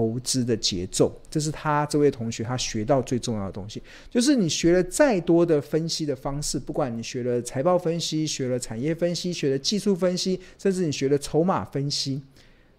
[0.00, 3.82] 投资的节奏，这是他这位同学他学到最重要的东西。
[4.08, 12.22] 就是你学了再多的分析的方式，不管你学了财报分析、学了产业分析、学了技术分析，甚至你学了筹码分析，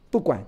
[0.09, 0.43] 不管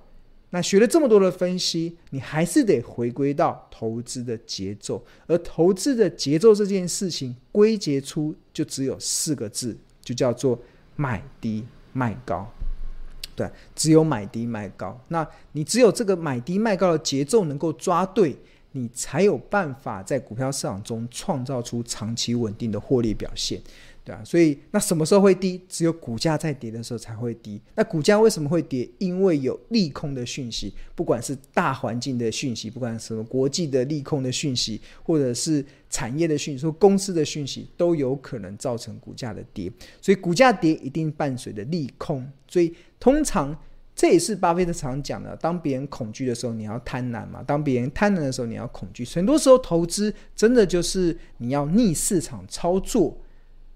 [0.50, 5.06] 那学了这么多的分析，你还是得回归到投资的节奏。
[5.28, 10.60] 而投资的节奏这件事情，归结出就只有四个字，就叫做
[10.96, 12.52] 买低卖高。
[13.36, 15.00] 对，只有买低卖高。
[15.08, 18.36] 那你只有这个买低卖高的节奏能够抓对，
[18.72, 23.62] 你才有办法在股票市场中创造出长期稳定的获利表现。
[24.06, 25.62] 对啊，所以那什么时候会低？
[25.70, 27.62] 只有股价在跌的时候才会低。
[27.74, 28.86] 那股价为什么会跌？
[28.98, 39.72] 因为有利空的讯息，不管是大环境的讯息，不管什么国际的利空的讯息，或者是产业的讯息，或公司的讯息，都有可能造成股价的跌。
[40.02, 42.30] 所以股价跌一定伴随着利空。
[42.46, 43.54] 所以通常
[43.94, 49.04] 这也是巴菲特常讲的：当别人恐惧的时候，你要贪婪嘛；当别人贪婪的时候，你要恐惧。
[49.04, 53.18] 很多时候投资真的就是你要逆市场操作。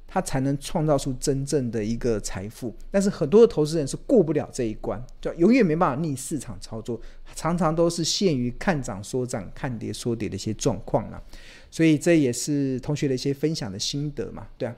[0.10, 7.00] 他才能创造出真正的一个财富，但是很多的投资人是过不了这一关，就永远没办法逆市场操作，
[7.36, 11.22] 常常都是陷于看涨说涨、看跌说跌的一些状况了。
[11.70, 14.74] 所以这也是同学的一些分享的心得嘛，对啊。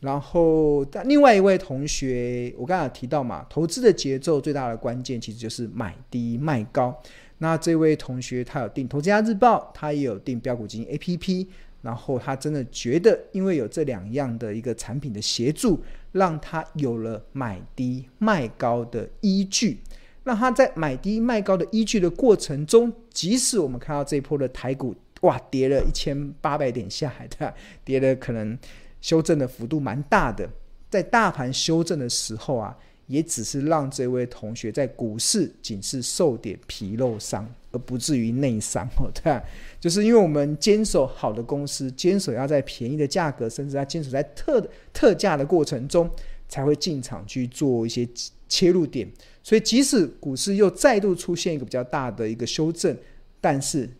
[0.00, 7.00] 然后但另外一位同学，我刚才提到嘛，投资的节奏最大的关键其实就是买低卖高。
[7.38, 11.46] 那这位同学他有订《投资家日报》，他也有订标股基金 APP。
[11.82, 15.80] 然后他真的觉得，因为有这两样的一个产品的协助，
[16.12, 19.78] 让他有了买低卖高的依据。
[20.22, 28.58] 让他在买低卖高的依据的过程中，即使我们看到这一波的台股哇跌了一千八百点下来的，跌的可能
[29.00, 30.48] 修正的幅度蛮大的，
[30.88, 32.76] 在大盘修正的时候啊。
[33.06, 39.10] 也只是让这位同学在股市仅是受点皮肉伤，而不至于内伤 哦。
[39.12, 39.42] 对啊，
[39.80, 46.08] 就是因为我们坚守好的公司，坚守要在便宜的价格，甚至要坚守在特特价的过程中，
[46.48, 48.08] 才会进场去做一些
[48.48, 49.10] 切入点。
[49.42, 52.96] 所以，即使股市又再度出现一个比较大的一个修正，
[53.40, 53.90] 但是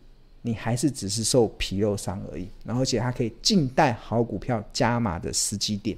[0.41, 2.47] 你还是只是受皮肉伤而已。
[2.65, 5.97] 然后，而且它可以静待好股票加码的时机点。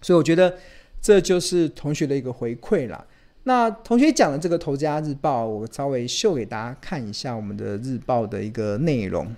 [0.00, 0.56] 所以，我觉得。
[0.98, 3.06] 这就是同学的一个回馈了。
[3.44, 9.32] 那同学讲的这个《投资家日报》，我稍微秀给大家看一下我们的日报的一个内容。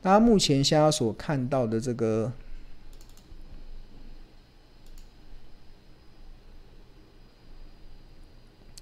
[0.00, 2.32] 大家目前现在所看到的这个，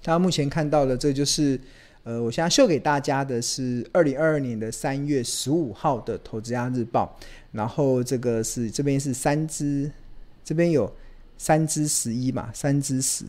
[0.01, 1.59] 大家目前看到的，这就是
[2.03, 7.17] 呃，我现在秀给大家的是二零二二年的三月十五号的《投资家日报》，
[7.51, 9.91] 然后这个是这边是三只，
[10.43, 10.93] 这边有。
[11.35, 13.25] 三只十一嘛，三只十。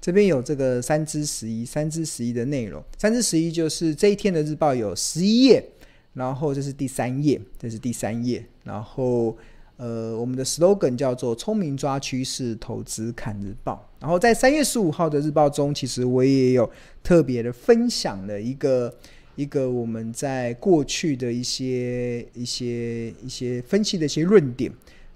[0.00, 2.84] 这边有这个三只十一，三只十一的内容。
[2.96, 5.68] 三只十一就是这一天的日报有十一页，
[6.12, 8.44] 然后这是第三页，这是第三页。
[8.62, 9.36] 然后
[9.78, 13.84] 呃，我们的 slogan 叫做“聪明抓趋势，投资看日报”。
[14.00, 16.70] 然后在三月十五号的日报中，其实我也有
[17.02, 18.94] 特别的分享了一个。
[19.38, 24.68] 一个我们在过去的一些一些一些分析的一些论点，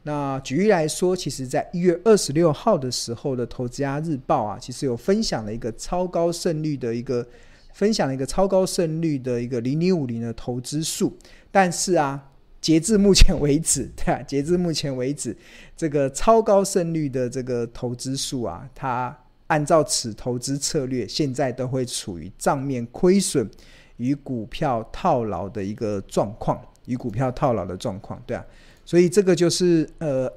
[0.04, 7.26] 那举例来说，其实在一月二十六号的时候的《投资家日报》啊，其实有分享了一个超高胜率的一个
[7.72, 11.19] 分享了一个超高胜率的一个零零五零的投资数，
[11.50, 12.31] 但是啊，
[12.62, 15.37] 截至目前为止， 对啊，截至目前为止，
[15.77, 19.15] 这个超高胜率的这个投资数啊，它
[19.49, 23.50] 按照此投资策略，现在都会处于账面亏损。
[23.99, 28.45] 与股票套牢的一个状况，与股票套牢的状况，对啊，
[28.84, 30.29] 所以这个就是呃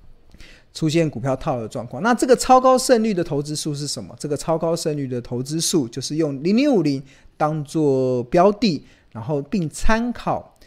[0.74, 2.02] 出现股票套牢的状况。
[2.02, 4.14] 那这个超高胜率的投资数是什么？
[4.18, 7.02] 这个超高胜率的投资数就是用零零五零
[7.38, 10.57] 当做标的，然后并参考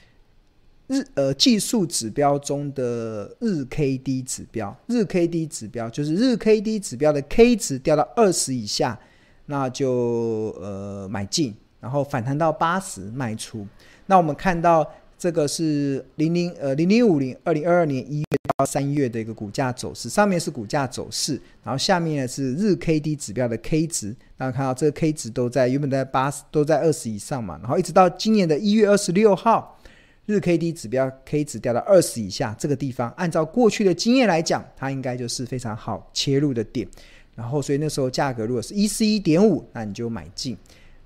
[0.92, 9.00] 日呃技术指标中的日 K D 指标，日 K D 指标就是日 K D 指标的 K 值掉到二十以下，
[9.46, 11.56] 那就呃买进。
[11.80, 13.66] 然后反弹到八十卖出，
[14.06, 29.81] 那我们看到这个是零零呃零零五零二零二二年一月到三月的一个股价走势，上面是股价走势，然后下面呢是日 K D 指标的 K 值，大家看到这个 K 值都在原本在八十都在二十以上嘛，然后一直到今年的一月二十六号，
[30.26, 36.88] 日 K D 指标 K 值掉到二十以下，这个地方按照过去的经验来讲，它应该就是非常好切入的点，
[37.36, 40.58] 然后所以那时候价格如果是一四一点五，那你就买进。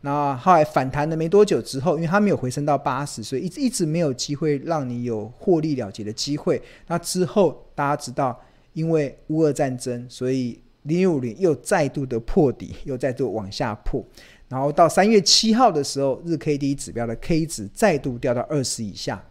[0.01, 6.61] 那后来反弹了没多久之后，因为它没有回升到八十，所以一直一直没有机会让你有获利了结的机会。
[6.85, 8.39] 那之后大家知道，
[8.73, 14.03] 因为乌俄战争，所以零五零又再度的破底，又再度往下破，
[14.47, 19.23] 然后到三月七号的时候，日 K D 指标的 K 值再度掉到二十以下，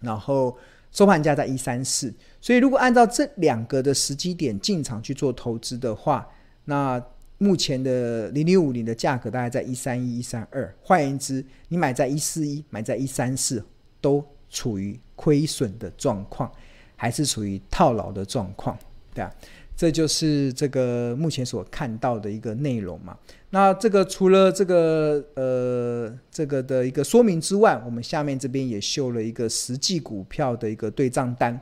[0.00, 0.56] 然后
[0.92, 6.28] 收盘价在一三四，所以如果按照这两个的时机点进场去做投资的话，
[6.66, 7.02] 那
[7.38, 13.64] 目前的零零五零的价格大概在一三一、一三二，换言之，你买在一四一，买在一三四，
[14.00, 16.50] 都处于亏损的状况，
[16.94, 18.78] 还是处于套牢的状况，
[19.12, 19.34] 对啊，
[19.76, 23.16] 这就是这个目前所看到的一个内容嘛。
[23.50, 31.60] 那这个除了这个呃这个的一个说明之外，我们下面这边也秀了一个实际股票的一个对账单。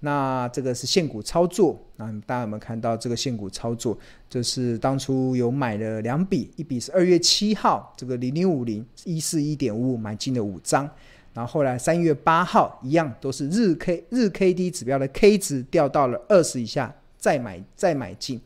[0.00, 3.98] 那这个是现股操作，那大家有没有看到这个现股操作？
[4.30, 10.88] 就是当初有买了两笔，一笔是二月七号，这个零零五零一四一点五五买进了五张，
[11.34, 18.40] 然后后来三月八号一样都是日 K 日 K D 指标的 K 值掉到了二十以下，再买再买进，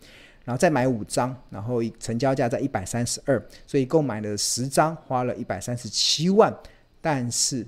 [0.45, 6.53] 然后再买五张，然后成交价在一百三十二，所以购买了十张，花了一百三十七万，
[7.01, 7.67] 但是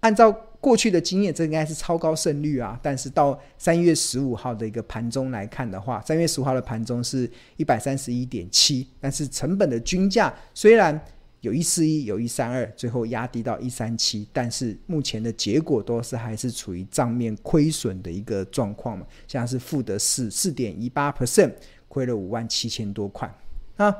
[0.00, 2.78] 按照过去的经验，这应该是超高胜率啊！
[2.82, 10.98] 但是到三月十五号的一个盘中来看的话，三月十五号的盘中是一百三十一点七，但是成本的均价虽然
[11.40, 21.52] 有一四一，有一三二，最后压低到一三七，但是目前的结果都是还是处于账面亏损的一个状况嘛，像是负的四四点一八 percent，
[21.88, 23.32] 亏了五万七千多块
[23.76, 23.94] 啊！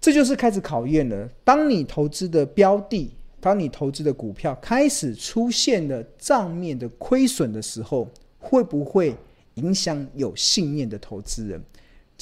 [0.00, 3.12] 这就是开始考验了，当你投资的标的。
[3.40, 8.08] 当你投资的股票开始出现了账面的亏损的时候，
[8.38, 9.16] 会不会
[9.54, 11.60] 影响有信念的投资人？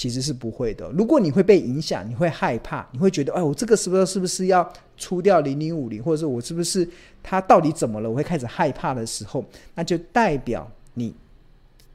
[0.00, 0.90] 其实是不会的。
[0.92, 4.66] 如果你会被影响，你会害怕，你会觉得，哎，我这个是不是是不是要
[4.96, 6.88] 出掉零零五零，或者是我是不是
[7.22, 8.08] 它到底怎么了？
[8.08, 9.44] 我会开始害怕的时候，
[9.74, 11.14] 那就代表你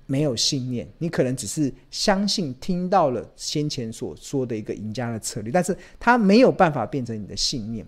[0.06, 7.84] 没有信念，你可能只是相信听到了先前所说的一个赢家的策略，但是它没有办法变成你的信念。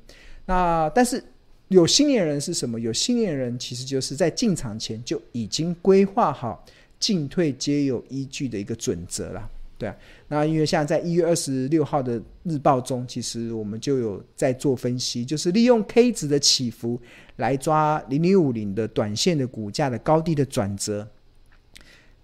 [0.48, 1.24] 那但是
[1.68, 2.80] 有信念人是什么？
[2.80, 6.66] 有信念人其实就是在进场前就已经规划好
[7.00, 9.48] 进退皆有依据的一个准则了，
[9.78, 9.96] 对啊。
[10.28, 17.00] 那因为像在一月二十六号的日报中，其实我们就有在做分析，就是利用 K 值的起伏
[17.38, 21.08] 来抓零零五零的短线的股价的高低的转折，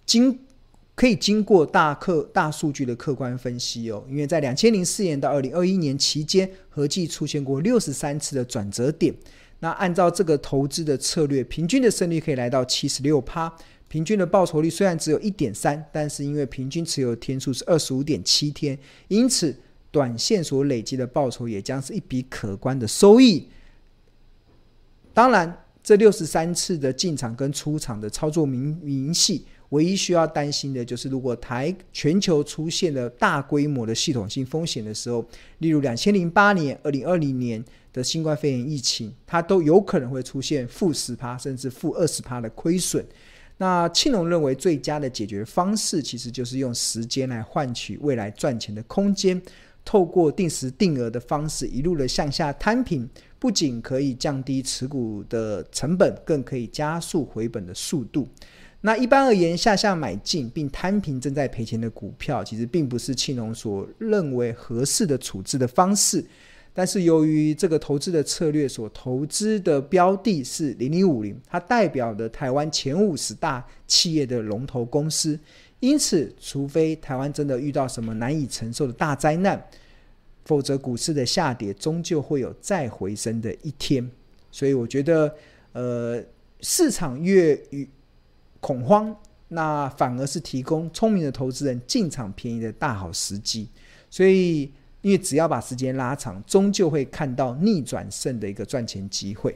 [0.06, 0.40] 经。
[0.96, 9.12] 可以经过大客大数据的客观分析哦，因为在两千零四年到二零二一年期间，合计出现过六十三次的转折点。
[9.60, 13.52] 那按照这个投资的策略，平均的胜率可以来到七十六趴，
[13.94, 18.76] 平均的报酬率虽然只有一点三，但是因为平均持有天数是二十五点七天，
[19.08, 19.56] 因此
[19.92, 23.48] 短线所累积的报酬也将是一笔可观的收益。
[25.14, 29.46] 当然，这六十三次的进场跟出场的操作明明细。
[29.70, 35.24] 唯一需要担心的就是，如果台全球出现了大规模的系统性风险的时候，
[35.60, 43.06] 例如两千零八年、二零二零年的新冠肺炎疫情，它都有可能会出现负十趴甚至负二十趴的亏损。
[43.64, 49.42] 那庆隆认为最佳的解决方式，其实就是用时间来换取未来赚钱的空间，
[49.86, 58.28] 透过定时定额的方式，一路的向下摊平，不仅可以降低持股的成本，更可以加速回本的速度。
[58.82, 66.22] 那一般而言，下下买进并摊平正在赔钱的股票，其实并不是庆隆所认为合适的处置的方式。
[66.74, 75.40] 但是由于这个投资的策略所投资的标的是零零五零，它代表的台湾前五十大企业的龙头公司，
[75.80, 79.64] 因此除非台湾真的遇到什么难以承受的大灾难，
[80.46, 84.10] 否则股市的下跌终究会有再回升的一天。
[84.52, 85.36] 所以我觉得，
[85.74, 86.24] 呃，
[86.62, 87.88] 市场越与
[88.60, 89.16] 恐慌，
[89.50, 93.68] 那反而是提供聪明的投资人进场便宜的大好时机。
[94.10, 94.72] 所以，
[95.04, 99.56] 因为只要把时间拉长，终究会看到逆转胜的一个赚钱机会。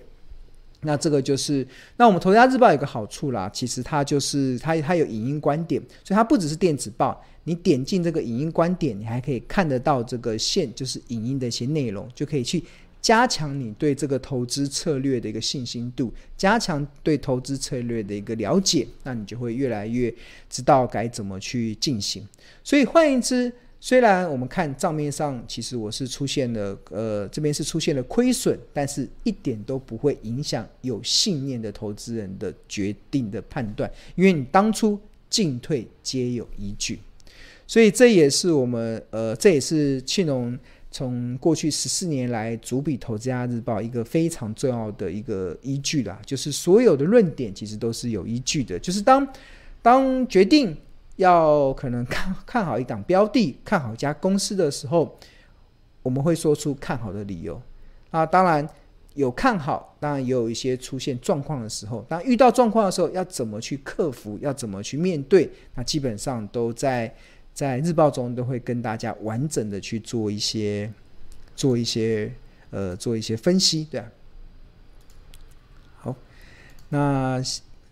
[0.82, 7.20] 那这个就是，那我们投资家日报有个好处啦，其实它就是它它有影音观点，所以它不只是电子报。
[7.46, 12.64] 你点进这个影音观点，你还可以看得到这个线，就是影音的一些内容，就可以去。
[13.00, 20.14] 加强你对这个投资策略的一个信心度，加强对投资策略的一个了解，那你就会越来越
[20.50, 22.28] 知道该怎么去进行。
[22.64, 37.00] 所以换言之，虽然我们看账面上其实我是出现了，呃，这边是出现了亏损，但是一点都不会影响有信念的投资人的决定的判断，因为你当初进退皆有依据。
[37.68, 40.58] 所以这也是我们，呃，这也是庆隆。
[40.90, 48.80] 从过去十四年来，主笔投资家日报一个非常重要的一个依据啦，就是所有的论点其实都是有依据的。
[48.80, 49.28] 就是当
[49.82, 50.76] 当决定
[51.18, 55.18] 要可能看 看好一档标的，看好一家公司的时候，
[56.02, 57.62] 我们会说出看好的理由。
[58.12, 58.68] 那当然
[59.16, 62.06] 有看好，当然也有一些出现状况的时候。
[62.08, 64.40] 当遇到状况的时候，要怎么去克服？
[64.42, 65.52] 要怎么去面对？
[65.76, 67.14] 那基本上都在
[67.54, 70.92] 在日报中都会跟大家完整的去做一些
[71.56, 72.32] 做一些
[72.70, 74.12] 呃做一些分析，对啊。
[75.98, 76.16] 好，
[76.90, 77.42] 那。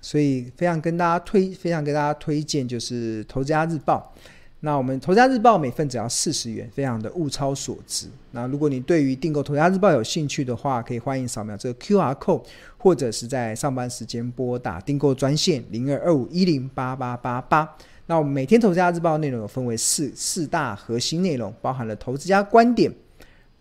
[0.05, 4.13] 所以非常跟大家推，非常跟大家推荐就是《投资家日报》。
[4.59, 8.05] 那我们《投资家日报》每份只要四十元，非常的物超所值。
[8.29, 12.43] 那如果你对于订购《投资家日报》有兴趣的话，可以欢迎扫描这个 QR code，
[12.77, 17.75] 或者是在上班时间拨打订购专线零二二五一零八八八八。
[18.05, 22.93] 那我们每天《投资家日报》内容有分为四四大核心内容，包含了投资家观点。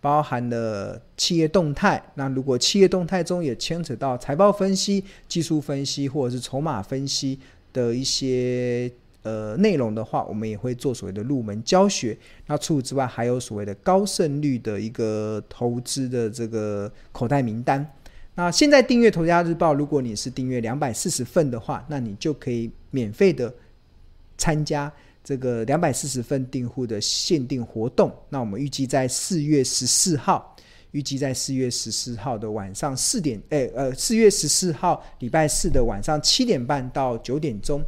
[0.05, 7.39] 包含了企业动态，那如果企业动态中也牵扯到财报分析、技术分析或者是筹码分析
[7.73, 8.91] 的一些
[9.23, 12.15] 呃内容的话，我们也会做所谓的入门教学。
[12.45, 17.83] 那除此之外，还有所谓的高胜率的一个投资的这个口袋名单。
[18.35, 23.51] 那现在订阅《投家日报》，如果你是订阅两百四十份的话，那你就可以免费的
[24.37, 24.93] 参加。
[25.25, 30.55] 这个两百四十份订户的限定活动，那我们预计在四月十四号，
[30.91, 37.83] 预计在四月十四号的晚上四点，诶，呃，四月十四号礼拜四的晚上七点半到九点钟，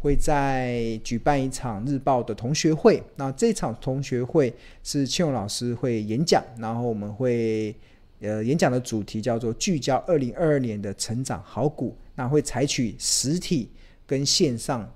[0.00, 3.00] 会在举办一场日报的同学会。
[3.14, 7.72] 那这场同学会是庆荣老师会演讲，然后我们会，
[8.18, 13.70] 呃，演讲的主题叫做聚焦二零二二年的成长好股，那会采取实体
[14.08, 14.92] 跟线上。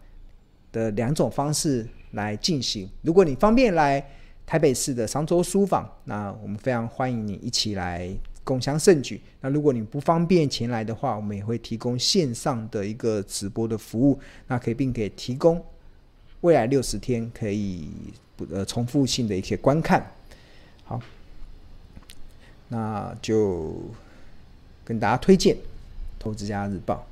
[0.74, 2.90] 的两种方式来进行。
[3.02, 4.04] 如果你方便来
[4.44, 8.10] 台北市的商州书房，那我们非常欢迎你一起来
[8.42, 9.20] 共襄盛举。
[9.40, 15.64] 那如果你不方便前来的话，我们也会提供线上的一个直播的服务，那可以并可以提供
[16.40, 17.88] 未来六十天可以
[18.50, 20.04] 呃重复性的一些观看。
[20.84, 21.00] 好，
[22.68, 23.76] 那就
[24.84, 25.54] 跟大家推荐
[26.18, 27.06] 《投资家日报》。